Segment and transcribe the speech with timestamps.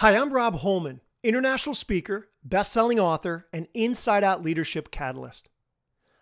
[0.00, 5.48] Hi, I'm Rob Holman, international speaker, best selling author, and inside out leadership catalyst.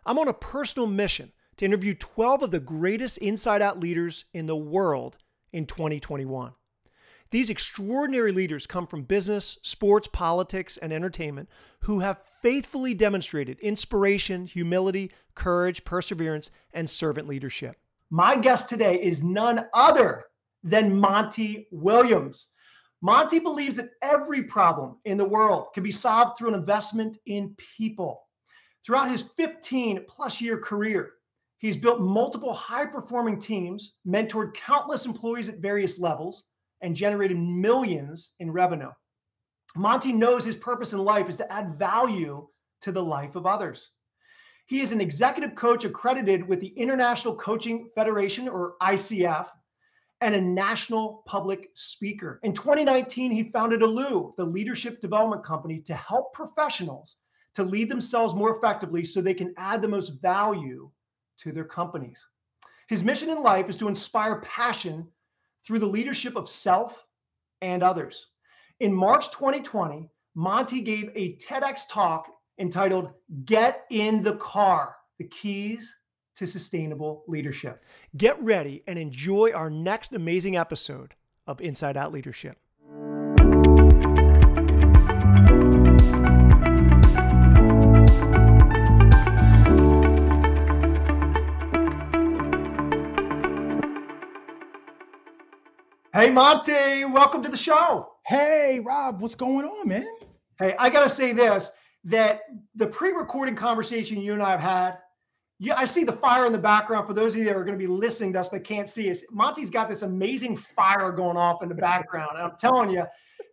[0.06, 4.46] I'm on a personal mission to interview 12 of the greatest inside out leaders in
[4.46, 5.18] the world
[5.52, 6.52] in 2021.
[7.32, 11.48] These extraordinary leaders come from business, sports, politics, and entertainment
[11.80, 17.76] who have faithfully demonstrated inspiration, humility, courage, perseverance, and servant leadership.
[18.08, 20.26] My guest today is none other
[20.62, 22.50] than Monty Williams.
[23.04, 27.54] Monty believes that every problem in the world can be solved through an investment in
[27.76, 28.22] people.
[28.82, 31.12] Throughout his 15 plus year career,
[31.58, 36.44] he's built multiple high performing teams, mentored countless employees at various levels,
[36.80, 38.90] and generated millions in revenue.
[39.76, 42.48] Monty knows his purpose in life is to add value
[42.80, 43.90] to the life of others.
[44.64, 49.48] He is an executive coach accredited with the International Coaching Federation, or ICF,
[50.24, 52.40] and a national public speaker.
[52.42, 57.16] In 2019, he founded ALU, the leadership development company, to help professionals
[57.54, 60.90] to lead themselves more effectively so they can add the most value
[61.40, 62.26] to their companies.
[62.88, 65.06] His mission in life is to inspire passion
[65.66, 67.04] through the leadership of self
[67.60, 68.28] and others.
[68.80, 73.10] In March 2020, Monty gave a TEDx talk entitled
[73.44, 75.94] Get in the Car The Keys
[76.36, 77.82] to sustainable leadership.
[78.16, 81.14] Get ready and enjoy our next amazing episode
[81.46, 82.58] of Inside Out Leadership.
[96.14, 98.12] Hey, Monty, welcome to the show.
[98.24, 100.06] Hey, Rob, what's going on, man?
[100.60, 101.72] Hey, I got to say this
[102.04, 102.42] that
[102.76, 104.98] the pre recording conversation you and I have had
[105.64, 107.06] yeah, I see the fire in the background.
[107.06, 109.10] For those of you that are going to be listening to us but can't see
[109.10, 112.32] us, Monty's got this amazing fire going off in the background.
[112.34, 113.04] And I'm telling you,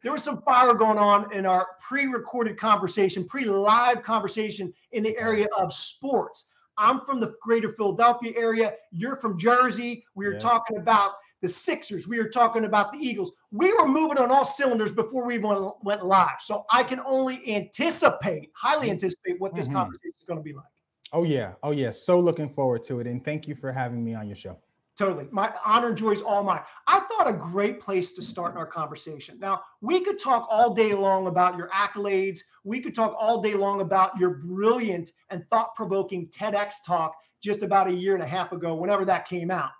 [0.04, 5.48] there was some fire going on in our pre-recorded conversation, pre-live conversation in the area
[5.58, 6.50] of sports.
[6.78, 8.73] I'm from the greater Philadelphia area.
[8.92, 10.04] You're from Jersey.
[10.16, 10.39] We were yeah.
[10.39, 11.11] talking about
[11.42, 12.10] the Sixers.
[12.10, 13.32] We were talking about the Eagles.
[13.52, 16.42] We were moving on all cylinders before we went, went live.
[16.42, 19.76] So I can only anticipate, highly anticipate what this mm-hmm.
[19.77, 20.66] conversation is going to be like.
[21.14, 21.54] Oh yeah.
[21.64, 21.92] Oh yeah.
[21.92, 23.08] So looking forward to it.
[23.08, 24.58] And thank you for having me on your show.
[24.98, 25.27] Totally.
[25.32, 26.61] My honor and joy is all mine.
[26.86, 29.39] I thought a great place to start in our conversation.
[29.39, 32.42] Now, we could talk all day long about your accolades.
[32.64, 37.64] We could talk all day long about your brilliant and thought provoking TEDx talk just
[37.64, 39.71] about a year and a half ago, whenever that came out.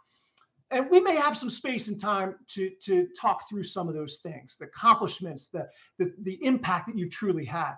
[0.72, 4.20] And we may have some space and time to, to talk through some of those
[4.24, 5.68] things, the accomplishments, the,
[6.00, 7.74] the, the impact that you truly had.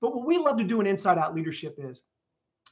[0.00, 2.00] But what we love to do in Inside Out Leadership is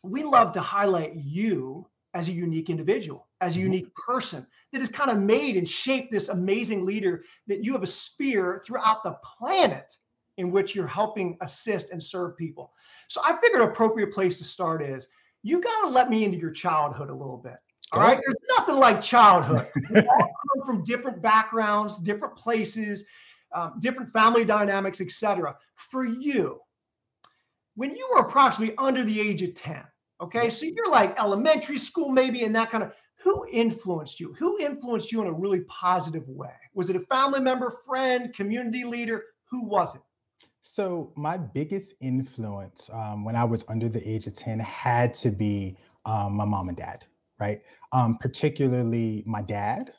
[0.02, 3.66] we love to highlight you as a unique individual, as a mm-hmm.
[3.72, 7.82] unique person that has kind of made and shaped this amazing leader that you have
[7.82, 9.96] a sphere throughout the planet
[10.38, 12.72] in which you're helping assist and serve people.
[13.08, 15.08] So I figured an appropriate place to start is
[15.42, 17.56] you got to let me into your childhood a little bit.
[17.92, 18.18] All right.
[18.20, 19.68] There's nothing like childhood.
[19.90, 23.04] we all come from different backgrounds, different places,
[23.54, 25.56] um, different family dynamics, etc.
[25.74, 26.60] For you,
[27.78, 29.84] when you were approximately under the age of 10,
[30.20, 34.34] okay, so you're like elementary school, maybe, and that kind of who influenced you?
[34.36, 36.54] Who influenced you in a really positive way?
[36.74, 39.22] Was it a family member, friend, community leader?
[39.48, 40.00] Who was it?
[40.60, 45.30] So, my biggest influence um, when I was under the age of 10 had to
[45.30, 47.04] be um, my mom and dad,
[47.38, 47.62] right?
[47.92, 49.92] Um, particularly my dad,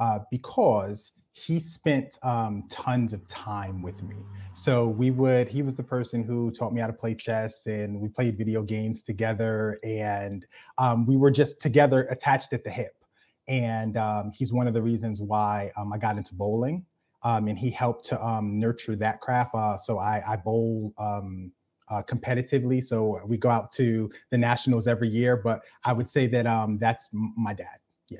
[0.00, 4.16] uh, because he spent um, tons of time with me.
[4.54, 8.00] So we would, he was the person who taught me how to play chess and
[8.00, 9.78] we played video games together.
[9.84, 10.44] And
[10.78, 13.04] um, we were just together attached at the hip.
[13.48, 16.84] And um, he's one of the reasons why um, I got into bowling.
[17.22, 19.54] Um, and he helped to um, nurture that craft.
[19.54, 22.84] Uh, so I, I bowl uh, competitively.
[22.84, 25.36] So we go out to the nationals every year.
[25.36, 27.78] But I would say that that's my dad.
[28.08, 28.18] Yeah.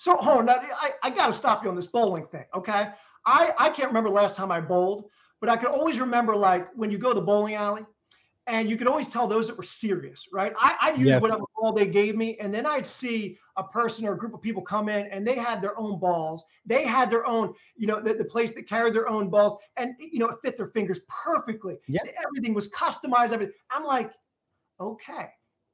[0.00, 2.88] So hold on, I, I got to stop you on this bowling thing, okay?
[3.26, 5.10] I, I can't remember last time I bowled,
[5.42, 7.84] but I could always remember like when you go to the bowling alley
[8.46, 10.54] and you could always tell those that were serious, right?
[10.58, 11.20] I, would use yes.
[11.20, 14.40] whatever ball they gave me, and then I'd see a person or a group of
[14.40, 16.46] people come in and they had their own balls.
[16.64, 19.92] They had their own, you know, the, the place that carried their own balls, and
[19.98, 21.76] you know, it fit their fingers perfectly.
[21.88, 22.14] Yep.
[22.24, 23.32] Everything was customized.
[23.32, 23.52] Everything.
[23.70, 24.12] I'm like,
[24.80, 25.28] okay,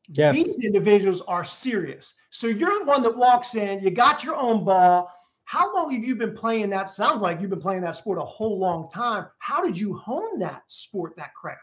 [0.08, 0.34] Yes.
[0.34, 2.14] These individuals are serious.
[2.30, 5.10] So you're the one that walks in, you got your own ball.
[5.44, 6.90] How long have you been playing that?
[6.90, 9.26] Sounds like you've been playing that sport a whole long time.
[9.38, 11.60] How did you hone that sport, that craft?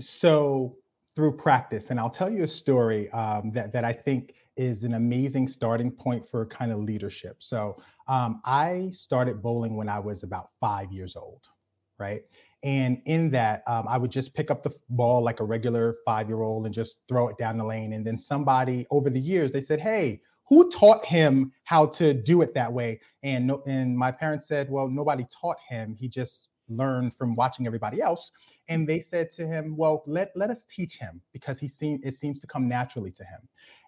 [0.00, 0.76] So
[1.14, 4.94] through practice, and I'll tell you a story um, that that I think is an
[4.94, 7.36] amazing starting point for kind of leadership.
[7.42, 11.42] So um, I started bowling when I was about five years old.
[11.98, 12.22] right?
[12.62, 16.28] And in that, um, I would just pick up the ball like a regular five
[16.28, 17.92] year old and just throw it down the lane.
[17.92, 22.42] And then somebody over the years, they said, Hey, who taught him how to do
[22.42, 23.00] it that way?
[23.22, 25.94] And no, and my parents said, Well, nobody taught him.
[25.98, 28.32] He just learned from watching everybody else.
[28.68, 32.14] And they said to him, Well, let, let us teach him because he seemed it
[32.14, 33.40] seems to come naturally to him.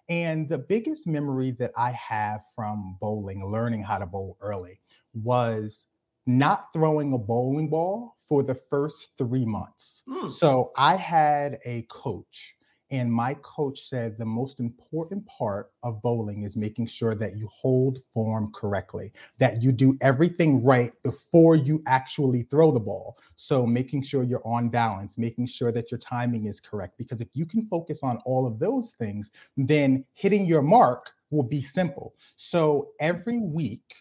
[0.09, 4.81] And the biggest memory that I have from bowling, learning how to bowl early,
[5.13, 5.85] was
[6.29, 10.03] not throwing a bowling ball for the first three months.
[10.07, 10.29] Mm.
[10.29, 12.55] So I had a coach
[12.91, 17.47] and my coach said the most important part of bowling is making sure that you
[17.47, 23.17] hold form correctly, that you do everything right before you actually throw the ball.
[23.35, 26.97] So, making sure you're on balance, making sure that your timing is correct.
[26.97, 31.43] Because if you can focus on all of those things, then hitting your mark will
[31.43, 32.15] be simple.
[32.37, 33.93] So, every week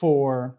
[0.00, 0.58] for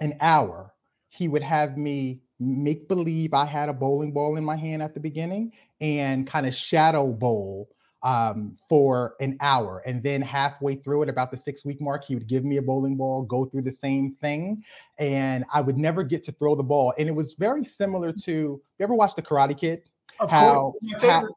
[0.00, 0.72] an hour,
[1.08, 4.94] he would have me make believe I had a bowling ball in my hand at
[4.94, 7.68] the beginning and kind of shadow bowl
[8.02, 9.82] um, for an hour.
[9.86, 12.62] And then halfway through it, about the six week mark, he would give me a
[12.62, 14.62] bowling ball, go through the same thing.
[14.98, 16.94] And I would never get to throw the ball.
[16.98, 19.82] And it was very similar to you ever watch The Karate Kid?
[20.20, 21.28] Of how, how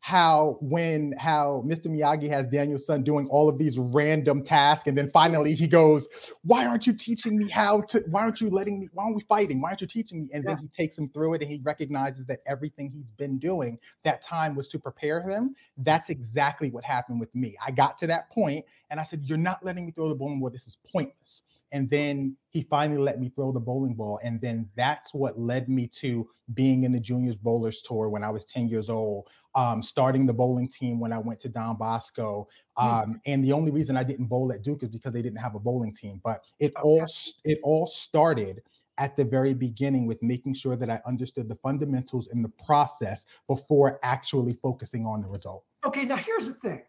[0.00, 1.86] how when how Mr.
[1.86, 6.08] Miyagi has Daniel-san doing all of these random tasks, and then finally he goes,
[6.42, 8.02] "Why aren't you teaching me how to?
[8.08, 8.88] Why aren't you letting me?
[8.92, 9.60] Why aren't we fighting?
[9.60, 10.54] Why aren't you teaching me?" And yeah.
[10.54, 14.22] then he takes him through it, and he recognizes that everything he's been doing that
[14.22, 15.54] time was to prepare him.
[15.76, 17.56] That's exactly what happened with me.
[17.64, 20.50] I got to that point, and I said, "You're not letting me throw the ball.
[20.50, 24.18] This is pointless." And then he finally let me throw the bowling ball.
[24.22, 28.30] And then that's what led me to being in the juniors bowlers tour when I
[28.30, 32.48] was 10 years old, um, starting the bowling team when I went to Don Bosco.
[32.76, 32.86] Hmm.
[32.86, 35.54] Um, and the only reason I didn't bowl at Duke is because they didn't have
[35.54, 36.20] a bowling team.
[36.24, 36.82] But it okay.
[36.82, 37.06] all
[37.44, 38.62] it all started
[38.98, 43.24] at the very beginning with making sure that I understood the fundamentals in the process
[43.48, 45.64] before actually focusing on the result.
[45.86, 46.82] Okay, now here's the thing.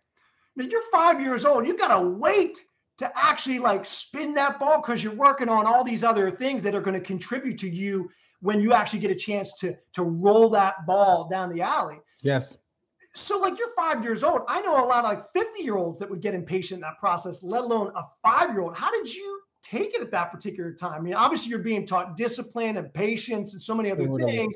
[0.57, 1.66] Now you're five years old.
[1.66, 2.62] You got to wait
[3.01, 6.75] to actually like spin that ball because you're working on all these other things that
[6.75, 8.09] are going to contribute to you
[8.42, 12.00] when you actually get a chance to to roll that ball down the alley.
[12.21, 12.57] Yes.
[13.15, 14.42] So like you're five years old.
[14.48, 17.00] I know a lot of like 50 year olds that would get impatient in that
[17.00, 18.75] process, let alone a five year old.
[18.75, 20.94] How did you take it at that particular time?
[20.94, 24.31] I mean, obviously you're being taught discipline and patience and so many other totally.
[24.31, 24.56] things.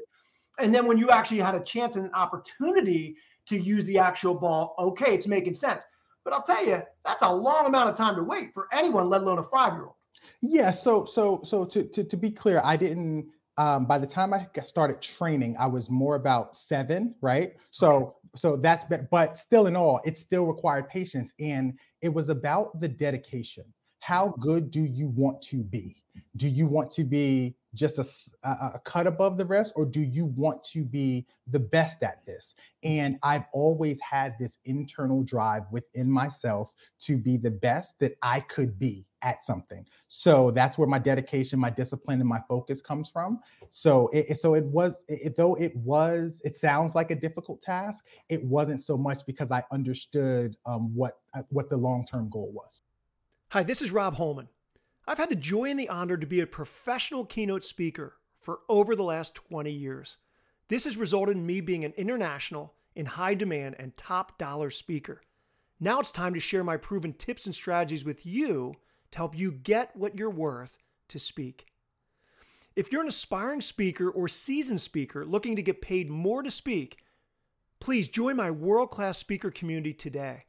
[0.59, 4.35] And then when you actually had a chance and an opportunity to use the actual
[4.35, 5.83] ball, okay, it's making sense.
[6.25, 9.21] But I'll tell you, that's a long amount of time to wait for anyone, let
[9.21, 9.93] alone a five year old.
[10.41, 10.71] Yeah.
[10.71, 13.27] So, so, so to, to, to be clear, I didn't,
[13.57, 17.53] um, by the time I started training, I was more about seven, right?
[17.71, 18.11] So, okay.
[18.35, 21.31] so that's, been, but still in all, it still required patience.
[21.39, 23.63] And it was about the dedication.
[23.99, 26.03] How good do you want to be?
[26.37, 28.05] Do you want to be just a,
[28.43, 32.55] a, cut above the rest, or do you want to be the best at this?
[32.83, 38.39] And I've always had this internal drive within myself to be the best that I
[38.39, 39.85] could be at something.
[40.07, 43.39] So that's where my dedication, my discipline, and my focus comes from.
[43.69, 48.05] So it, so it was, it, though it was, it sounds like a difficult task.
[48.29, 52.51] It wasn't so much because I understood um, what uh, what the long term goal
[52.53, 52.83] was.
[53.49, 54.47] Hi, this is Rob Holman.
[55.07, 58.95] I've had the joy and the honor to be a professional keynote speaker for over
[58.95, 60.17] the last 20 years.
[60.67, 65.21] This has resulted in me being an international, in high demand, and top dollar speaker.
[65.79, 68.75] Now it's time to share my proven tips and strategies with you
[69.11, 70.77] to help you get what you're worth
[71.09, 71.67] to speak.
[72.75, 76.97] If you're an aspiring speaker or seasoned speaker looking to get paid more to speak,
[77.79, 80.44] please join my world class speaker community today.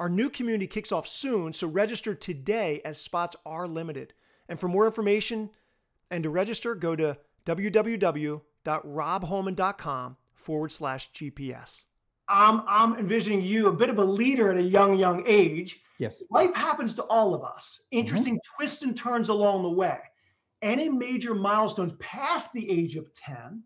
[0.00, 4.14] Our new community kicks off soon, so register today as spots are limited.
[4.48, 5.50] And for more information
[6.10, 11.82] and to register, go to www.robholman.com forward slash GPS.
[12.30, 15.82] I'm, I'm envisioning you a bit of a leader at a young, young age.
[15.98, 16.22] Yes.
[16.30, 17.82] Life happens to all of us.
[17.90, 18.56] Interesting mm-hmm.
[18.56, 19.98] twists and turns along the way.
[20.62, 23.62] Any major milestones past the age of 10,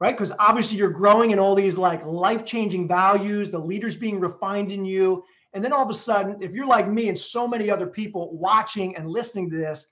[0.00, 0.14] right?
[0.14, 4.70] Because obviously you're growing in all these like life changing values, the leaders being refined
[4.70, 5.24] in you.
[5.54, 8.34] And then all of a sudden, if you're like me and so many other people
[8.36, 9.88] watching and listening to this,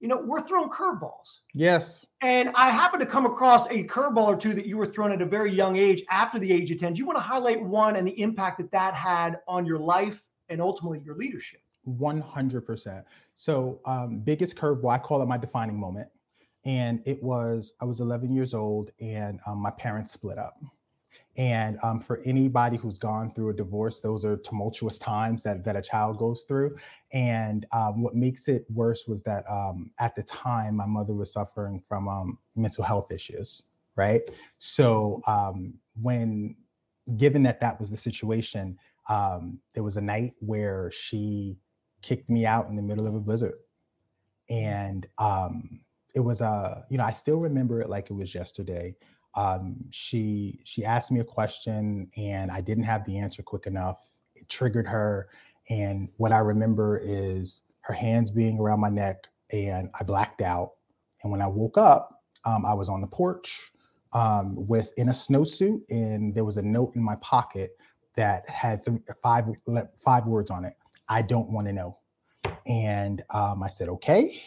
[0.00, 1.40] you know, we're throwing curveballs.
[1.54, 2.04] Yes.
[2.20, 5.22] And I happen to come across a curveball or two that you were thrown at
[5.22, 6.92] a very young age after the age of 10.
[6.92, 10.22] Do you want to highlight one and the impact that that had on your life
[10.48, 11.60] and ultimately your leadership?
[11.88, 13.04] 100%.
[13.34, 16.08] So, um, biggest curveball, I call it my defining moment.
[16.64, 20.60] And it was, I was 11 years old and um, my parents split up
[21.36, 25.76] And um, for anybody who's gone through a divorce, those are tumultuous times that, that
[25.76, 26.76] a child goes through.
[27.12, 31.32] And um, what makes it worse was that um, at the time, my mother was
[31.32, 33.64] suffering from um, mental health issues,
[33.96, 34.22] right?
[34.58, 36.56] So um, when,
[37.18, 38.78] given that that was the situation,
[39.08, 41.58] um, there was a night where she
[42.02, 43.58] kicked me out in the middle of a blizzard.
[44.48, 45.06] And
[46.14, 48.96] it was, a, uh, you know, I still remember it like it was yesterday
[49.36, 54.00] um, she she asked me a question and I didn't have the answer quick enough.
[54.34, 55.28] It triggered her,
[55.68, 60.72] and what I remember is her hands being around my neck, and I blacked out.
[61.22, 63.72] And when I woke up, um, I was on the porch
[64.12, 67.76] um, with in a snowsuit, and there was a note in my pocket
[68.16, 68.82] that had
[69.22, 69.44] five
[70.04, 70.74] five words on it.
[71.08, 71.98] I don't want to know.
[72.66, 74.40] And um, I said, okay,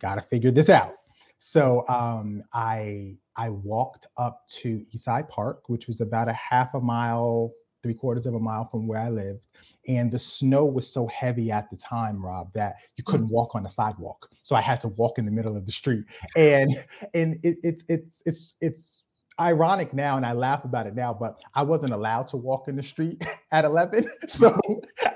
[0.00, 0.96] got to figure this out.
[1.44, 6.80] So um, I I walked up to Eastside Park, which was about a half a
[6.80, 9.48] mile, three quarters of a mile from where I lived.
[9.88, 13.32] And the snow was so heavy at the time, Rob, that you couldn't mm.
[13.32, 14.28] walk on the sidewalk.
[14.44, 16.04] So I had to walk in the middle of the street.
[16.36, 19.02] And and it, it it's it's it's
[19.40, 22.76] ironic now and I laugh about it now, but I wasn't allowed to walk in
[22.76, 24.10] the street at 11.
[24.28, 24.58] So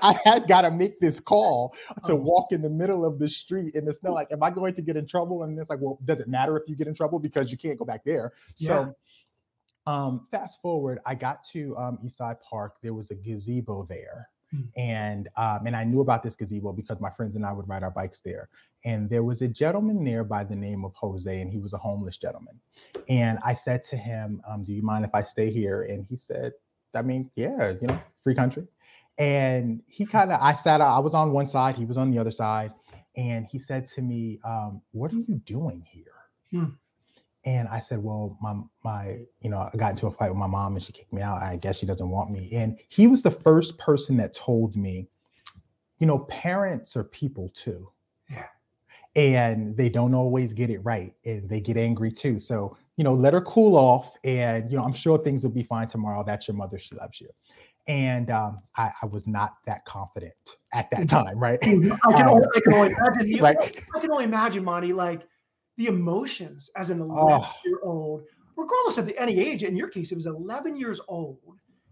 [0.01, 2.15] I had got to make this call to oh.
[2.15, 4.13] walk in the middle of the street in the snow.
[4.13, 5.43] Like, am I going to get in trouble?
[5.43, 7.79] And it's like, well, does it matter if you get in trouble because you can't
[7.79, 8.33] go back there?
[8.57, 8.67] Yeah.
[8.67, 8.95] So
[9.91, 12.75] um, fast forward, I got to um, Eastside Park.
[12.83, 14.29] There was a gazebo there.
[14.51, 14.61] Hmm.
[14.77, 17.83] And um, and I knew about this gazebo because my friends and I would ride
[17.83, 18.49] our bikes there.
[18.85, 21.77] And there was a gentleman there by the name of Jose, and he was a
[21.77, 22.59] homeless gentleman.
[23.09, 26.15] And I said to him, um, "Do you mind if I stay here?" And he
[26.15, 26.53] said,
[26.95, 28.67] "I mean, yeah, you know, free country."
[29.17, 30.11] And he hmm.
[30.11, 32.71] kind of, I sat, I was on one side, he was on the other side,
[33.15, 36.05] and he said to me, um, "What are you doing here?"
[36.51, 36.75] Hmm.
[37.47, 40.47] And I said, well, my my, you know, I got into a fight with my
[40.47, 41.41] mom and she kicked me out.
[41.41, 42.49] I guess she doesn't want me.
[42.51, 45.07] And he was the first person that told me,
[45.99, 47.89] you know, parents are people too.
[48.29, 48.47] Yeah.
[49.15, 52.37] And they don't always get it right and they get angry too.
[52.37, 55.63] So, you know, let her cool off and you know, I'm sure things will be
[55.63, 56.25] fine tomorrow.
[56.27, 57.29] That's your mother, she loves you.
[57.87, 60.33] And um, I, I, was not that confident
[60.73, 61.23] at that mm-hmm.
[61.23, 61.61] time, right?
[61.61, 61.93] Mm-hmm.
[61.93, 63.37] I can, only, I can only imagine.
[63.37, 65.21] like, I can only imagine, Monty, like
[65.77, 67.53] the emotions as an 11 oh.
[67.63, 68.23] year old,
[68.55, 69.63] regardless of the, any age.
[69.63, 71.39] In your case, it was 11 years old.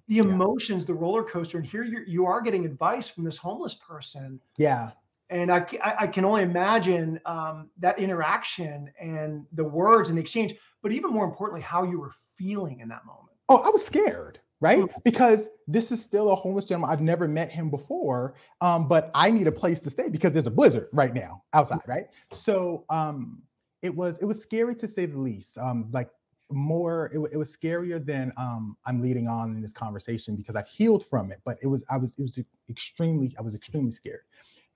[0.08, 0.88] The emotions, yeah.
[0.88, 4.40] the roller coaster, and here you're, you are getting advice from this homeless person.
[4.58, 4.92] Yeah.
[5.32, 5.66] And I,
[6.00, 11.12] I can only imagine um, that interaction and the words and the exchange, but even
[11.12, 13.34] more importantly, how you were feeling in that moment.
[13.50, 14.80] Oh, I was scared right?
[14.80, 15.04] Mm.
[15.04, 16.90] Because this is still a homeless gentleman.
[16.90, 20.48] I've never met him before, um, but I need a place to stay because there's
[20.48, 22.06] a blizzard right now outside, right?
[22.32, 23.42] So um,
[23.86, 25.58] it was it was scary to say the least.
[25.60, 26.10] Um, like
[26.52, 30.68] more, it, it was scarier than um, I'm leading on in this conversation because I've
[30.68, 31.40] healed from it.
[31.46, 34.24] But it was I was it was extremely I was extremely scared.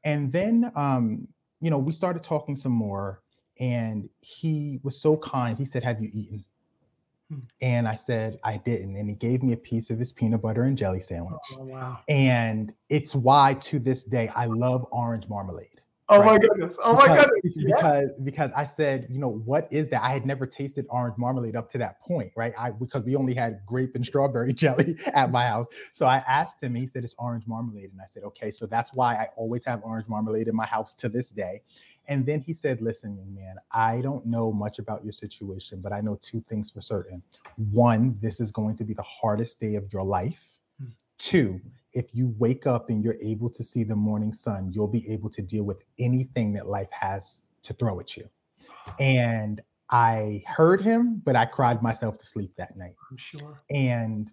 [0.03, 1.27] And then um,
[1.59, 3.23] you know we started talking some more,
[3.59, 5.57] and he was so kind.
[5.57, 6.45] He said, "Have you eaten?"
[7.31, 7.39] Hmm.
[7.61, 8.95] And I said, I didn't.
[8.95, 11.37] And he gave me a piece of his peanut butter and jelly sandwich.
[11.55, 11.99] Oh, wow.
[12.07, 15.78] And it's why to this day I love orange marmalade.
[16.11, 16.25] Oh right?
[16.25, 16.77] my goodness.
[16.83, 17.65] Oh because, my goodness.
[17.65, 20.01] Because because I said, you know, what is that?
[20.01, 22.51] I had never tasted orange marmalade up to that point, right?
[22.57, 25.67] I because we only had grape and strawberry jelly at my house.
[25.93, 27.91] So I asked him, he said it's orange marmalade.
[27.91, 30.93] And I said, okay, so that's why I always have orange marmalade in my house
[30.95, 31.61] to this day.
[32.07, 36.01] And then he said, listen, man, I don't know much about your situation, but I
[36.01, 37.21] know two things for certain.
[37.71, 40.58] One, this is going to be the hardest day of your life.
[41.19, 41.61] Two,
[41.93, 45.29] if you wake up and you're able to see the morning sun, you'll be able
[45.29, 48.27] to deal with anything that life has to throw at you.
[48.99, 52.95] And I heard him, but I cried myself to sleep that night.
[53.09, 53.63] I'm sure.
[53.69, 54.31] And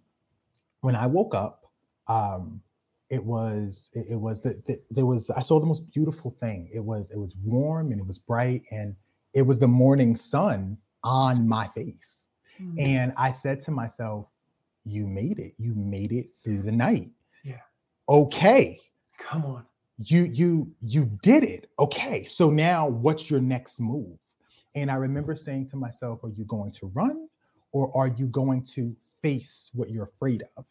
[0.80, 1.70] when I woke up,
[2.08, 2.60] um,
[3.08, 6.68] it was it, it was that the, there was I saw the most beautiful thing.
[6.72, 8.94] It was it was warm and it was bright and
[9.32, 12.28] it was the morning sun on my face.
[12.60, 12.80] Mm-hmm.
[12.80, 14.26] And I said to myself,
[14.86, 15.54] "You made it.
[15.58, 17.10] You made it through the night."
[17.44, 17.60] Yeah.
[18.08, 18.80] Okay
[19.18, 19.64] come on
[19.98, 24.18] you you you did it okay so now what's your next move
[24.74, 27.28] and i remember saying to myself are you going to run
[27.72, 30.64] or are you going to face what you're afraid of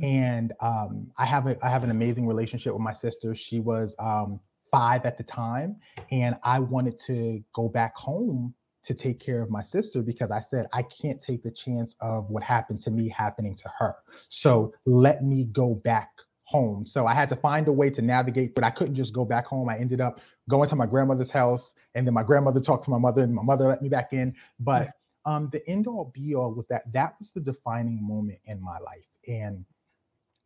[0.00, 0.06] mm-hmm.
[0.06, 3.96] and um, i have a i have an amazing relationship with my sister she was
[3.98, 4.38] um,
[4.70, 5.76] five at the time
[6.12, 10.40] and i wanted to go back home to take care of my sister because I
[10.40, 13.96] said, I can't take the chance of what happened to me happening to her.
[14.28, 16.10] So let me go back
[16.44, 16.86] home.
[16.86, 19.46] So I had to find a way to navigate, but I couldn't just go back
[19.46, 19.68] home.
[19.68, 22.98] I ended up going to my grandmother's house, and then my grandmother talked to my
[22.98, 24.34] mother, and my mother let me back in.
[24.58, 24.90] But
[25.24, 28.78] um, the end all be all was that that was the defining moment in my
[28.78, 29.06] life.
[29.28, 29.64] And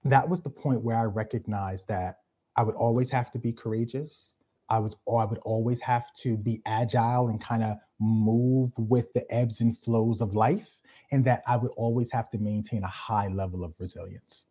[0.05, 2.19] that was the point where I recognized that
[2.57, 4.35] I would always have to be courageous.
[4.68, 9.30] I was I would always have to be agile and kind of move with the
[9.33, 10.80] ebbs and flows of life,
[11.12, 14.47] and that I would always have to maintain a high level of resilience.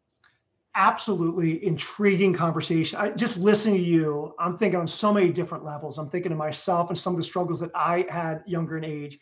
[0.75, 2.97] Absolutely intriguing conversation.
[2.99, 5.99] I, just listening to you, I'm thinking on so many different levels.
[5.99, 9.19] I'm thinking of myself and some of the struggles that I had younger in age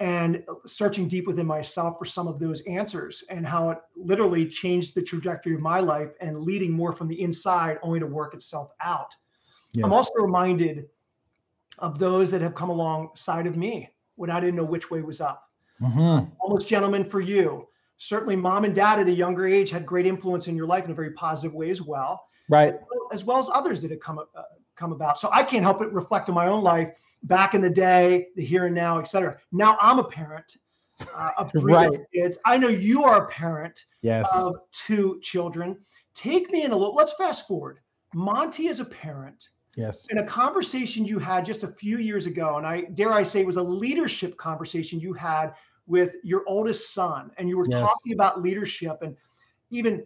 [0.00, 4.94] and searching deep within myself for some of those answers and how it literally changed
[4.94, 8.70] the trajectory of my life and leading more from the inside only to work itself
[8.80, 9.12] out.
[9.76, 10.88] I'm also reminded
[11.78, 15.20] of those that have come alongside of me when I didn't know which way was
[15.20, 15.48] up.
[15.80, 16.30] Mm-hmm.
[16.40, 17.68] Almost gentlemen for you.
[17.98, 20.90] Certainly, mom and dad at a younger age had great influence in your life in
[20.90, 22.26] a very positive way as well.
[22.48, 22.76] Right.
[23.12, 24.42] As well as others that have come uh,
[24.76, 25.18] come about.
[25.18, 26.90] So I can't help but reflect on my own life
[27.24, 29.38] back in the day, the here and now, etc.
[29.52, 30.56] Now I'm a parent
[31.14, 31.90] uh, of three right.
[32.14, 32.38] kids.
[32.44, 34.26] I know you are a parent yes.
[34.32, 35.76] of two children.
[36.14, 36.94] Take me in a little.
[36.94, 37.80] Let's fast forward.
[38.14, 39.50] Monty is a parent.
[39.78, 40.06] Yes.
[40.10, 43.40] In a conversation you had just a few years ago, and I dare I say
[43.40, 45.54] it was a leadership conversation you had
[45.86, 47.80] with your oldest son, and you were yes.
[47.80, 49.16] talking about leadership and
[49.70, 50.04] even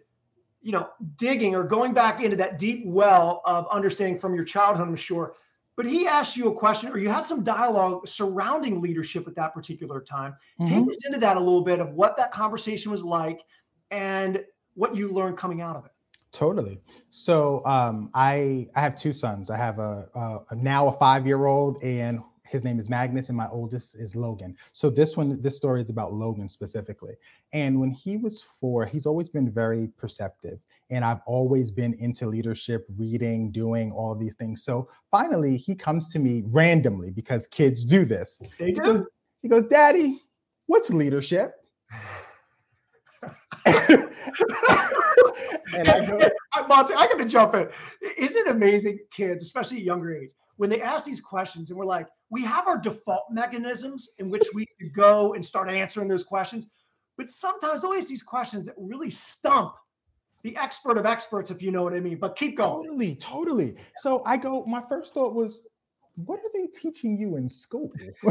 [0.60, 4.86] you know digging or going back into that deep well of understanding from your childhood,
[4.86, 5.34] I'm sure
[5.76, 9.54] but he asked you a question or you had some dialogue surrounding leadership at that
[9.54, 10.36] particular time.
[10.60, 10.74] Mm-hmm.
[10.74, 13.42] Take us into that a little bit of what that conversation was like
[13.90, 15.92] and what you learned coming out of it.
[16.32, 16.80] Totally.
[17.10, 19.50] So um, I I have two sons.
[19.50, 22.20] I have a, a, a now a five year old and
[22.52, 24.54] his name is Magnus, and my oldest is Logan.
[24.74, 27.14] So this one, this story is about Logan specifically.
[27.54, 30.58] And when he was four, he's always been very perceptive
[30.90, 34.62] and I've always been into leadership, reading, doing all these things.
[34.62, 38.38] So finally, he comes to me randomly because kids do this.
[38.58, 38.82] They do.
[38.82, 39.02] He goes,
[39.40, 40.20] he goes Daddy,
[40.66, 41.54] what's leadership?
[45.76, 46.20] and I go,
[46.68, 47.68] Monty, I got to jump in.
[48.18, 51.86] Isn't it amazing, kids, especially at younger age, when they ask these questions and we're
[51.86, 56.24] like, we have our default mechanisms in which we could go and start answering those
[56.24, 56.66] questions.
[57.16, 59.74] But sometimes always these questions that really stump
[60.42, 62.18] the expert of experts, if you know what I mean.
[62.18, 62.88] But keep going.
[62.88, 63.76] Totally, totally.
[63.98, 65.60] So I go, my first thought was,
[66.16, 67.90] what are they teaching you in school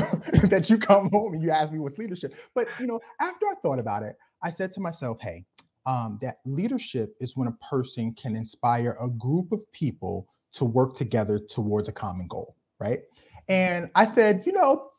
[0.44, 2.36] that you come home and you ask me what's leadership?
[2.54, 5.46] But you know, after I thought about it, I said to myself, hey,
[5.86, 10.96] um, that leadership is when a person can inspire a group of people to work
[10.96, 13.00] together towards a common goal, right?
[13.48, 14.92] And I said, you know,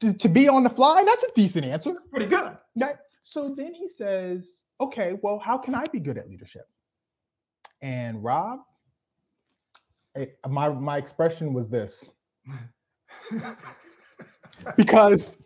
[0.00, 1.94] to, to be on the fly, that's a decent answer.
[2.10, 2.56] Pretty good.
[2.74, 2.92] Yeah.
[3.22, 6.68] So then he says, okay, well, how can I be good at leadership?
[7.82, 8.60] And Rob,
[10.14, 12.04] it, eh, my my expression was this.
[14.76, 15.36] because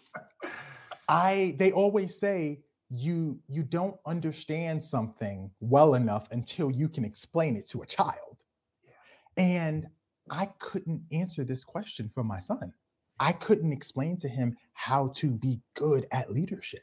[1.08, 2.60] I they always say
[2.94, 8.44] you you don't understand something well enough until you can explain it to a child.
[8.84, 9.42] Yeah.
[9.42, 9.86] And
[10.30, 12.72] I couldn't answer this question for my son.
[13.18, 16.82] I couldn't explain to him how to be good at leadership.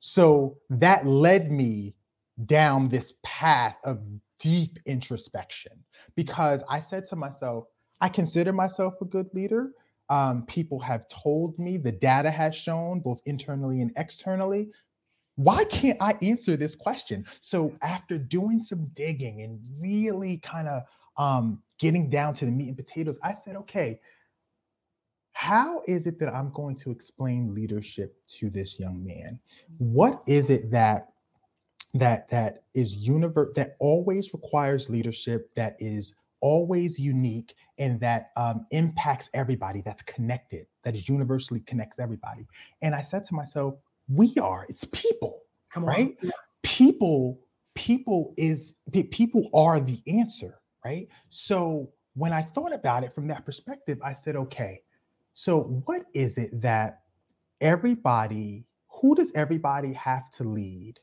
[0.00, 1.94] So that led me
[2.46, 4.00] down this path of
[4.38, 5.72] deep introspection
[6.14, 7.64] because I said to myself,
[8.00, 9.72] I consider myself a good leader.
[10.08, 14.70] Um, people have told me, the data has shown, both internally and externally.
[15.38, 17.24] Why can't I answer this question?
[17.40, 20.82] So, after doing some digging and really kind of
[21.16, 24.00] um, getting down to the meat and potatoes, I said, okay,
[25.34, 29.38] how is it that I'm going to explain leadership to this young man?
[29.78, 31.10] What is it that
[31.94, 38.66] that that is universe that always requires leadership that is always unique and that um,
[38.72, 42.46] impacts everybody that's connected that is universally connects everybody
[42.82, 43.74] and i said to myself
[44.08, 45.42] we are it's people
[45.72, 45.88] Come on.
[45.90, 46.30] right yeah.
[46.62, 47.40] people
[47.74, 48.74] people is
[49.10, 54.12] people are the answer right so when i thought about it from that perspective i
[54.12, 54.80] said okay
[55.34, 57.02] so what is it that
[57.60, 60.98] everybody who does everybody have to lead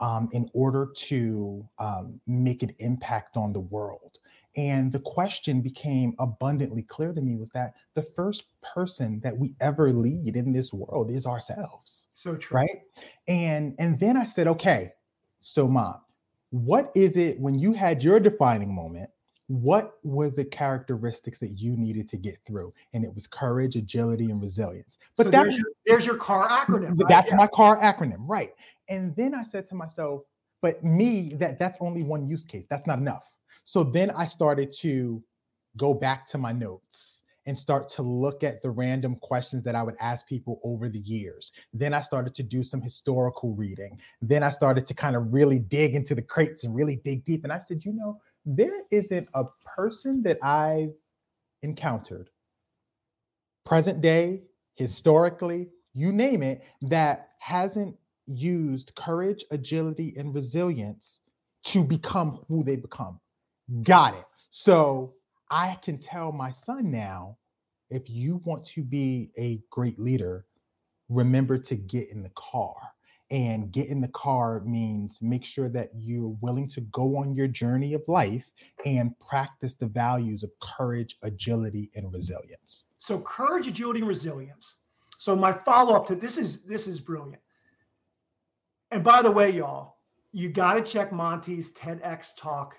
[0.00, 4.18] um, in order to um, make an impact on the world.
[4.56, 9.54] And the question became abundantly clear to me was that the first person that we
[9.60, 12.08] ever lead in this world is ourselves.
[12.14, 12.56] So true.
[12.56, 12.82] Right.
[13.28, 14.92] And and then I said, okay,
[15.40, 16.00] so mom,
[16.50, 19.08] what is it when you had your defining moment?
[19.46, 22.72] What were the characteristics that you needed to get through?
[22.92, 24.96] And it was courage, agility, and resilience.
[25.16, 26.90] But so there's, your, there's your CAR acronym.
[26.90, 27.08] Right?
[27.08, 27.38] That's yeah.
[27.38, 28.52] my CAR acronym, right?
[28.88, 30.22] And then I said to myself,
[30.62, 32.66] but me, that that's only one use case.
[32.68, 33.32] That's not enough.
[33.70, 35.22] So then I started to
[35.76, 39.82] go back to my notes and start to look at the random questions that I
[39.84, 41.52] would ask people over the years.
[41.72, 43.96] Then I started to do some historical reading.
[44.20, 47.44] Then I started to kind of really dig into the crates and really dig deep.
[47.44, 49.44] And I said, you know, there isn't a
[49.76, 50.90] person that I've
[51.62, 52.28] encountered,
[53.64, 54.42] present day,
[54.74, 57.94] historically, you name it, that hasn't
[58.26, 61.20] used courage, agility, and resilience
[61.66, 63.20] to become who they become.
[63.82, 64.24] Got it.
[64.50, 65.14] So
[65.50, 67.36] I can tell my son now
[67.90, 70.46] if you want to be a great leader,
[71.08, 72.76] remember to get in the car.
[73.32, 77.46] And get in the car means make sure that you're willing to go on your
[77.46, 78.50] journey of life
[78.84, 82.86] and practice the values of courage, agility, and resilience.
[82.98, 84.74] So courage, agility, and resilience.
[85.18, 87.40] So my follow-up to this is this is brilliant.
[88.90, 89.98] And by the way, y'all,
[90.32, 92.74] you got to check Monty's TEDx talk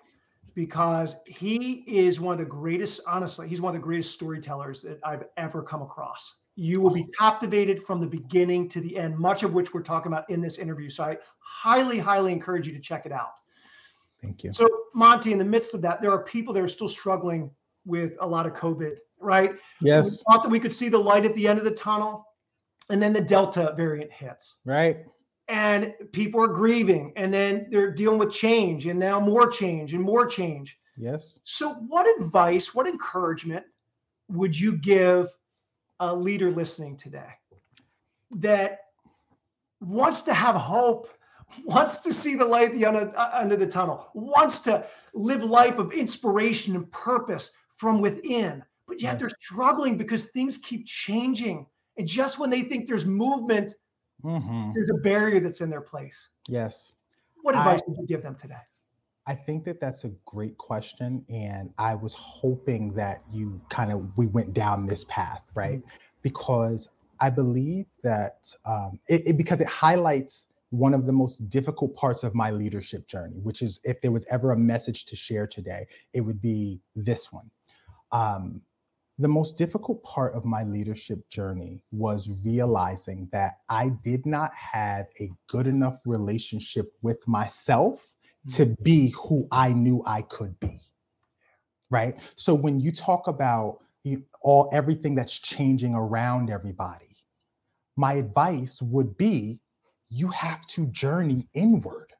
[0.53, 4.99] because he is one of the greatest, honestly, he's one of the greatest storytellers that
[5.03, 6.35] I've ever come across.
[6.55, 10.11] You will be captivated from the beginning to the end, much of which we're talking
[10.11, 10.89] about in this interview.
[10.89, 13.33] So I highly, highly encourage you to check it out.
[14.21, 14.51] Thank you.
[14.51, 17.49] So, Monty, in the midst of that, there are people that are still struggling
[17.85, 19.53] with a lot of COVID, right?
[19.79, 20.11] Yes.
[20.11, 22.27] We thought that we could see the light at the end of the tunnel,
[22.89, 24.57] and then the Delta variant hits.
[24.65, 25.05] Right
[25.51, 30.01] and people are grieving and then they're dealing with change and now more change and
[30.01, 33.65] more change yes so what advice what encouragement
[34.29, 35.27] would you give
[35.99, 37.29] a leader listening today
[38.31, 38.79] that
[39.81, 41.09] wants to have hope
[41.65, 45.79] wants to see the light the under, uh, under the tunnel wants to live life
[45.79, 49.19] of inspiration and purpose from within but yet yes.
[49.19, 51.65] they're struggling because things keep changing
[51.97, 53.75] and just when they think there's movement
[54.23, 54.73] Mm-hmm.
[54.73, 56.29] There's a barrier that's in their place.
[56.47, 56.93] Yes.
[57.41, 58.55] What advice I, would you give them today?
[59.27, 64.17] I think that that's a great question, and I was hoping that you kind of
[64.17, 65.79] we went down this path, right?
[65.79, 65.89] Mm-hmm.
[66.23, 71.93] Because I believe that um, it, it because it highlights one of the most difficult
[71.95, 75.45] parts of my leadership journey, which is if there was ever a message to share
[75.45, 77.49] today, it would be this one.
[78.11, 78.61] Um,
[79.21, 85.05] the most difficult part of my leadership journey was realizing that I did not have
[85.19, 88.11] a good enough relationship with myself
[88.55, 88.83] to mm.
[88.83, 90.81] be who I knew I could be.
[91.91, 92.15] Right?
[92.35, 97.15] So when you talk about you, all everything that's changing around everybody,
[97.95, 99.59] my advice would be
[100.09, 102.11] you have to journey inward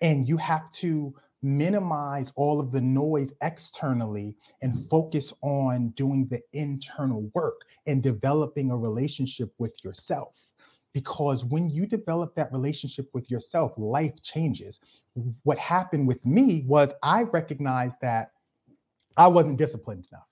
[0.00, 1.14] and you have to
[1.44, 4.88] minimize all of the noise externally and mm-hmm.
[4.88, 10.46] focus on doing the internal work and developing a relationship with yourself.
[10.92, 14.80] Because when you develop that relationship with yourself, life changes.
[15.42, 18.30] What happened with me was I recognized that
[19.16, 20.28] I wasn't disciplined enough.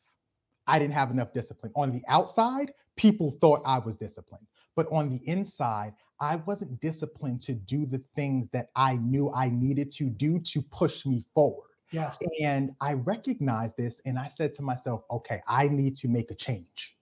[0.66, 1.72] I didn't have enough discipline.
[1.74, 4.46] On the outside, people thought I was disciplined.
[4.76, 9.50] But on the inside, I wasn't disciplined to do the things that I knew I
[9.50, 11.66] needed to do to push me forward.
[11.90, 12.16] Yes.
[12.40, 16.34] And I recognized this and I said to myself, okay, I need to make a
[16.34, 16.96] change.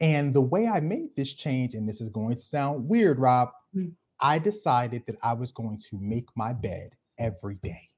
[0.00, 3.50] And the way I made this change, and this is going to sound weird, Rob,
[3.76, 3.90] mm-hmm.
[4.20, 7.90] I decided that I was going to make my bed every day.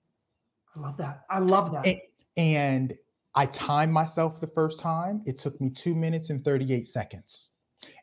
[0.75, 1.25] I love that.
[1.29, 1.87] I love that.
[1.87, 2.01] And,
[2.39, 2.95] and
[3.35, 5.23] I timed myself the first time.
[5.27, 7.51] It took me two minutes and 38 seconds.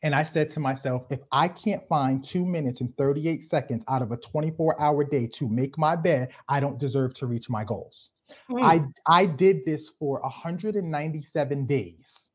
[0.04, 4.02] And I said to myself, if I can't find two minutes and 38 seconds out
[4.02, 7.64] of a 24 hour day to make my bed, I don't deserve to reach my
[7.64, 8.10] goals.
[8.50, 8.64] Mm.
[8.64, 12.30] I, I did this for 197 days.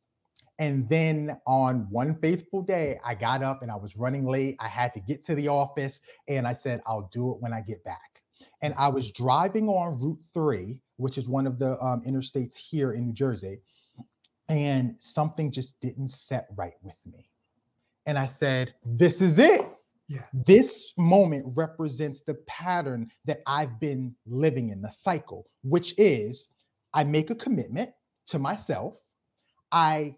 [0.59, 4.57] And then on one faithful day, I got up and I was running late.
[4.59, 7.61] I had to get to the office and I said, I'll do it when I
[7.61, 8.23] get back.
[8.63, 12.93] And I was driving on Route 3, which is one of the um, interstates here
[12.93, 13.61] in New Jersey.
[14.49, 17.29] And something just didn't set right with me
[18.07, 19.67] and I said, This is it.
[20.09, 20.23] Yeah.
[20.47, 26.49] This moment represents the pattern that I've been living in, the cycle, which is
[26.95, 27.91] I make a commitment
[28.29, 28.95] to myself.
[29.73, 30.15] I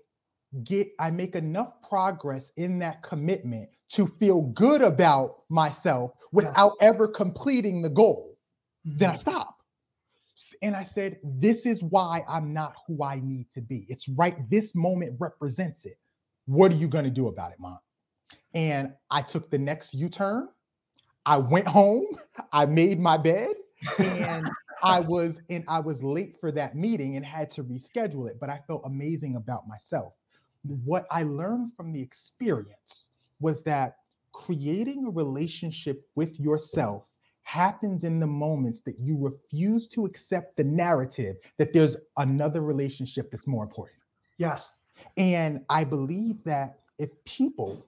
[0.64, 6.88] get, I make enough progress in that commitment to feel good about myself without yeah.
[6.88, 8.36] ever completing the goal.
[8.86, 8.98] Mm-hmm.
[8.98, 9.54] Then I stop.
[10.62, 13.86] And I said, This is why I'm not who I need to be.
[13.88, 14.36] It's right.
[14.50, 15.98] This moment represents it.
[16.48, 17.78] What are you going to do about it, mom?
[18.54, 20.48] And I took the next U turn.
[21.26, 22.06] I went home.
[22.54, 23.50] I made my bed,
[23.98, 24.48] and
[24.82, 28.40] I was and I was late for that meeting and had to reschedule it.
[28.40, 30.14] But I felt amazing about myself.
[30.62, 33.96] What I learned from the experience was that
[34.32, 37.04] creating a relationship with yourself
[37.42, 43.30] happens in the moments that you refuse to accept the narrative that there's another relationship
[43.30, 43.98] that's more important.
[44.38, 44.70] Yes.
[45.16, 47.84] And I believe that if people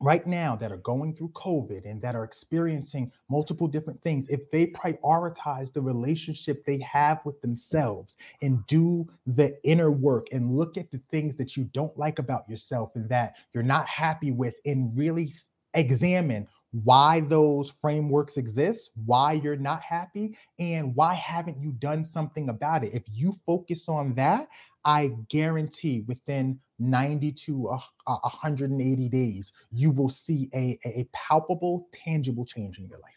[0.00, 4.50] right now that are going through COVID and that are experiencing multiple different things, if
[4.50, 10.76] they prioritize the relationship they have with themselves and do the inner work and look
[10.76, 14.54] at the things that you don't like about yourself and that you're not happy with
[14.66, 15.32] and really
[15.74, 16.46] examine
[16.84, 22.84] why those frameworks exist, why you're not happy, and why haven't you done something about
[22.84, 22.92] it.
[22.92, 24.48] If you focus on that,
[24.86, 32.46] I guarantee within 90 to 180 uh, days, you will see a, a palpable, tangible
[32.46, 33.12] change in your life.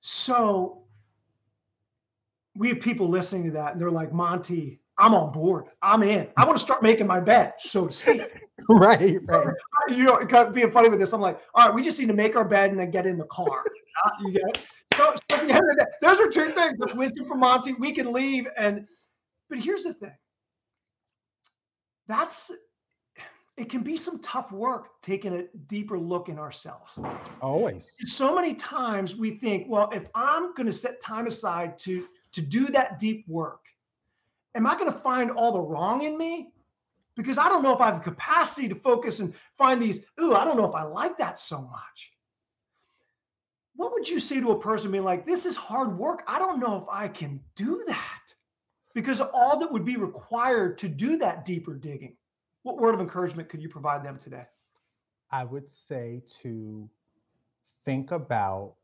[0.00, 0.84] So
[2.56, 5.66] we have people listening to that and they're like, Monty, I'm on board.
[5.82, 6.28] I'm in.
[6.36, 8.22] I want to start making my bed, so to speak.
[8.68, 9.48] right, right.
[9.88, 12.08] You know, kind of being funny with this, I'm like, all right, we just need
[12.08, 13.64] to make our bed and then get in the car.
[14.06, 14.60] Uh, you get it?
[14.96, 16.74] So, so at the end of the day, those are two things.
[16.78, 17.72] That's wisdom from Monty.
[17.72, 18.46] We can leave.
[18.56, 18.86] And
[19.50, 20.12] but here's the thing.
[22.08, 22.50] That's
[23.58, 26.98] it can be some tough work taking a deeper look in ourselves.
[27.42, 27.90] Always.
[28.04, 32.40] So many times we think, well, if I'm going to set time aside to to
[32.40, 33.66] do that deep work,
[34.54, 36.52] am I going to find all the wrong in me?
[37.16, 40.34] Because I don't know if I have the capacity to focus and find these, ooh,
[40.34, 42.12] I don't know if I like that so much.
[43.74, 46.22] What would you say to a person being like, this is hard work?
[46.28, 48.34] I don't know if I can do that.
[48.98, 52.16] Because all that would be required to do that deeper digging
[52.68, 54.44] what word of encouragement could you provide them today?
[55.30, 56.88] I would say to
[57.84, 58.74] think about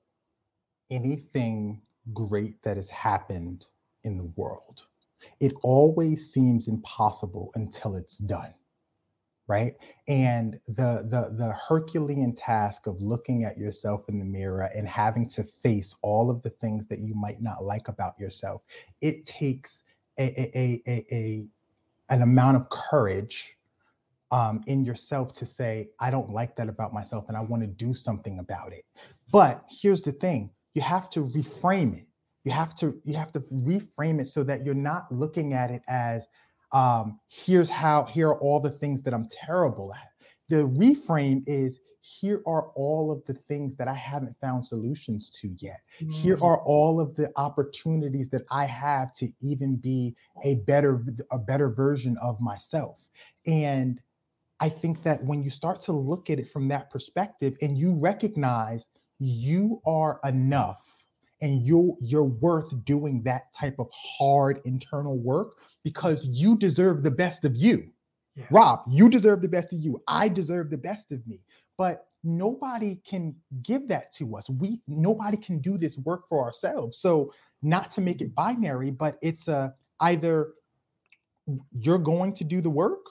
[0.91, 1.83] anything
[2.15, 3.67] great that has happened
[4.05, 4.83] in the world.
[5.41, 8.55] It always seems impossible until it's done.
[9.47, 9.75] Right.
[10.09, 15.29] And the the the Herculean task of looking at yourself in the mirror and having
[15.31, 18.63] to face all of the things that you might not like about yourself,
[19.03, 19.83] it takes
[20.19, 21.49] a, a, a, a
[22.11, 23.57] an amount of courage
[24.31, 27.67] um, in yourself to say, I don't like that about myself and I want to
[27.67, 28.85] do something about it.
[29.31, 32.07] But here's the thing you have to reframe it.
[32.45, 35.83] You have to you have to reframe it so that you're not looking at it
[35.89, 36.29] as
[36.73, 40.09] um, here's how here are all the things that I'm terrible at.
[40.49, 45.55] The reframe is here are all of the things that I haven't found solutions to
[45.57, 45.81] yet.
[46.03, 46.13] Mm-hmm.
[46.13, 51.39] Here are all of the opportunities that I have to even be a better a
[51.39, 52.97] better version of myself.
[53.47, 54.03] And
[54.61, 57.95] I think that when you start to look at it from that perspective and you
[57.95, 60.99] recognize you are enough
[61.41, 67.11] and you you're worth doing that type of hard internal work because you deserve the
[67.11, 67.89] best of you.
[68.35, 68.45] Yeah.
[68.51, 70.03] Rob, you deserve the best of you.
[70.09, 71.41] I deserve the best of me.
[71.77, 74.49] But nobody can give that to us.
[74.49, 76.99] We nobody can do this work for ourselves.
[76.99, 77.33] So
[77.63, 80.55] not to make it binary, but it's a either
[81.79, 83.05] you're going to do the work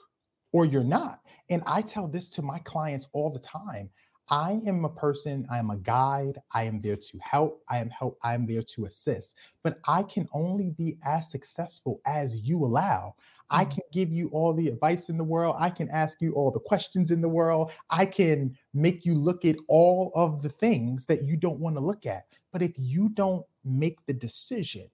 [0.52, 1.20] or you're not.
[1.50, 3.90] And I tell this to my clients all the time.
[4.30, 7.90] I am a person, I am a guide, I am there to help, I am
[7.90, 12.64] help, I am there to assist, but I can only be as successful as you
[12.64, 13.16] allow.
[13.50, 13.74] I mm-hmm.
[13.74, 15.56] can give you all the advice in the world.
[15.58, 17.70] I can ask you all the questions in the world.
[17.90, 21.80] I can make you look at all of the things that you don't want to
[21.80, 22.26] look at.
[22.52, 24.88] But if you don't make the decision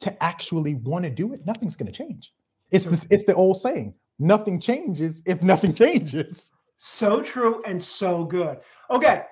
[0.00, 2.32] to actually want to do it, nothing's going to change.
[2.70, 6.50] It's it's the old saying, nothing changes if nothing changes.
[6.76, 8.58] So true and so good.
[8.90, 9.22] Okay.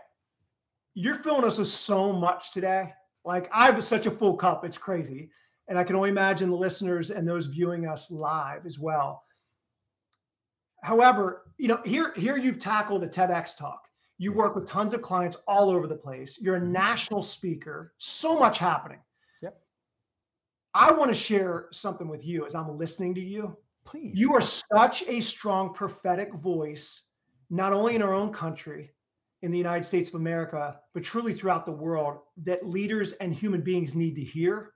[0.94, 2.92] You're filling us with so much today.
[3.24, 5.30] Like I have such a full cup, it's crazy.
[5.68, 9.24] And I can only imagine the listeners and those viewing us live as well.
[10.82, 13.82] However, you know, here here you've tackled a TEDx talk.
[14.18, 16.38] You work with tons of clients all over the place.
[16.40, 16.72] You're a mm-hmm.
[16.72, 19.00] national speaker, so much happening.
[19.42, 19.58] Yep.
[20.74, 23.56] I want to share something with you as I'm listening to you.
[23.84, 24.18] Please.
[24.18, 27.04] You are such a strong prophetic voice,
[27.50, 28.90] not only in our own country,
[29.42, 33.60] in the United States of America, but truly throughout the world, that leaders and human
[33.60, 34.72] beings need to hear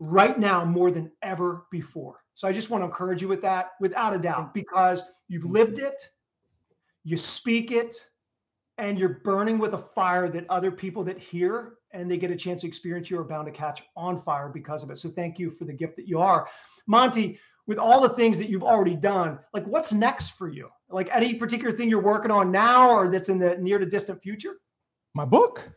[0.00, 2.20] right now more than ever before.
[2.34, 5.78] So I just want to encourage you with that, without a doubt, because you've lived
[5.78, 6.08] it,
[7.04, 7.96] you speak it,
[8.78, 12.36] and you're burning with a fire that other people that hear and they get a
[12.36, 14.98] chance to experience you are bound to catch on fire because of it.
[14.98, 16.48] So thank you for the gift that you are.
[16.86, 20.68] Monty, with all the things that you've already done, like what's next for you?
[20.90, 24.22] Like any particular thing you're working on now or that's in the near to distant
[24.22, 24.54] future?
[25.14, 25.70] My book.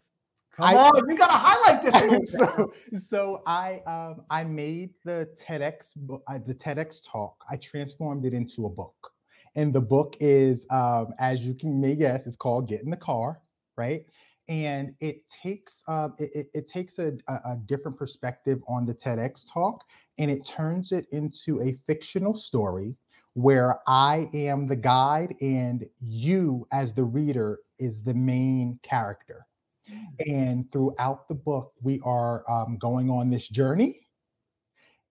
[0.53, 2.31] Come I, on, we gotta highlight this.
[2.31, 5.93] so, so I um, I made the TEDx
[6.27, 7.43] uh, the TEDx talk.
[7.49, 9.11] I transformed it into a book,
[9.55, 12.97] and the book is, um, as you can may guess, it's called "Get in the
[12.97, 13.41] Car,"
[13.77, 14.05] right?
[14.49, 19.45] And it takes uh, it, it, it, takes a, a different perspective on the TEDx
[19.49, 19.85] talk
[20.17, 22.95] and it turns it into a fictional story
[23.33, 29.47] where I am the guide and you, as the reader, is the main character.
[29.89, 30.05] Mm.
[30.27, 34.01] And throughout the book, we are um, going on this journey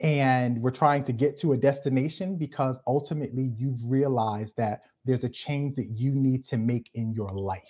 [0.01, 5.29] and we're trying to get to a destination because ultimately you've realized that there's a
[5.29, 7.63] change that you need to make in your life.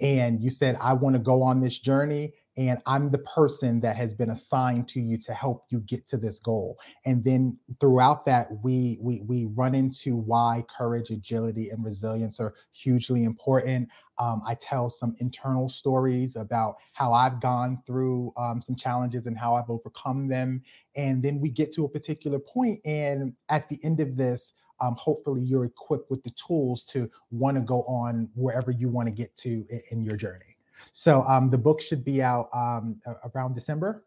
[0.00, 3.96] And you said, I want to go on this journey and I'm the person that
[3.96, 6.78] has been assigned to you to help you get to this goal.
[7.04, 12.54] And then throughout that, we we we run into why courage, agility, and resilience are
[12.72, 13.88] hugely important.
[14.18, 19.36] Um, I tell some internal stories about how I've gone through um, some challenges and
[19.36, 20.62] how I've overcome them.
[20.94, 24.94] And then we get to a particular point, and at the end of this, um,
[24.96, 29.14] hopefully you're equipped with the tools to want to go on wherever you want to
[29.14, 30.55] get to in, in your journey.
[30.92, 33.00] So um, the book should be out um,
[33.34, 34.04] around December.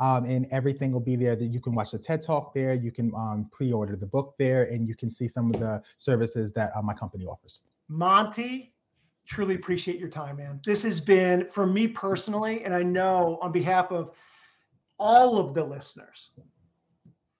[0.00, 2.72] Um, and everything will be there that you can watch the TED Talk there.
[2.72, 6.52] You can um, pre-order the book there, and you can see some of the services
[6.52, 7.60] that uh, my company offers.
[7.88, 8.72] Monty,
[9.26, 10.60] truly appreciate your time, man.
[10.64, 14.12] This has been for me personally, and I know on behalf of
[14.98, 16.30] all of the listeners.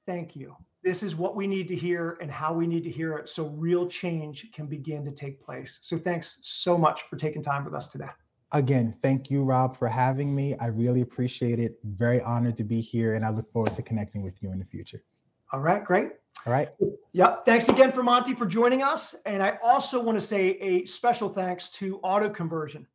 [0.07, 0.57] Thank you.
[0.83, 3.49] This is what we need to hear and how we need to hear it so
[3.49, 5.79] real change can begin to take place.
[5.83, 8.09] So, thanks so much for taking time with us today.
[8.53, 10.57] Again, thank you, Rob, for having me.
[10.57, 11.79] I really appreciate it.
[11.85, 14.65] Very honored to be here, and I look forward to connecting with you in the
[14.65, 15.05] future.
[15.53, 16.09] All right, great.
[16.47, 16.69] All right.
[17.13, 17.45] Yep.
[17.45, 19.15] Thanks again for Monty for joining us.
[19.27, 22.87] And I also want to say a special thanks to Auto Conversion.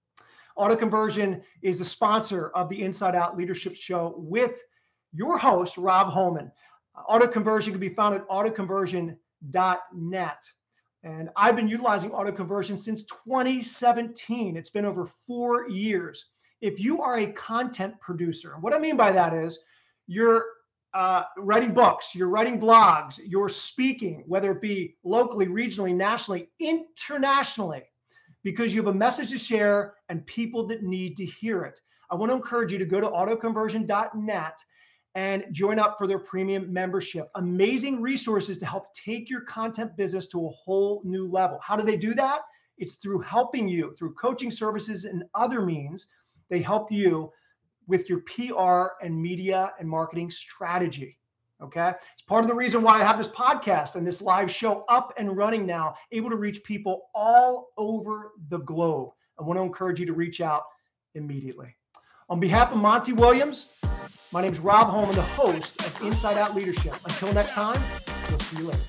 [0.56, 4.64] Auto Conversion is the sponsor of the Inside Out Leadership Show with
[5.14, 6.52] your host, Rob Holman.
[7.08, 10.38] Auto Conversion can be found at autoconversion.net.
[11.06, 14.58] And I've been utilizing auto conversion since 2017.
[14.58, 16.26] It's been over four years.
[16.62, 19.60] If you are a content producer, what I mean by that is
[20.08, 20.44] you're
[20.96, 27.84] uh, writing books, you're writing blogs, you're speaking, whether it be locally, regionally, nationally, internationally,
[28.44, 31.80] because you have a message to share and people that need to hear it.
[32.10, 34.60] I want to encourage you to go to autoconversion.net
[35.16, 37.30] and join up for their premium membership.
[37.36, 41.58] Amazing resources to help take your content business to a whole new level.
[41.64, 42.42] How do they do that?
[42.78, 46.10] It's through helping you through coaching services and other means.
[46.50, 47.32] They help you
[47.88, 51.18] with your PR and media and marketing strategy.
[51.64, 51.94] Okay.
[52.14, 55.14] It's part of the reason why I have this podcast and this live show up
[55.18, 59.12] and running now, able to reach people all over the globe.
[59.40, 60.64] I want to encourage you to reach out
[61.14, 61.74] immediately.
[62.28, 63.70] On behalf of Monty Williams,
[64.36, 66.98] my name is Rob Holman, the host of Inside Out Leadership.
[67.06, 67.82] Until next time,
[68.30, 68.80] we'll see you later.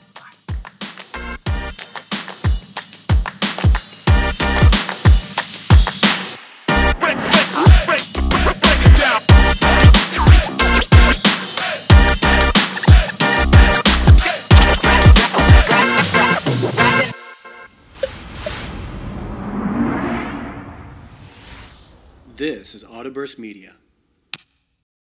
[22.34, 23.76] This is Autoburst Media.